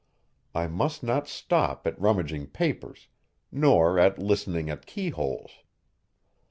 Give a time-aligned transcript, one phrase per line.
[0.55, 3.07] I must not stop at rummaging papers,
[3.51, 5.59] nor at listening at keyholes.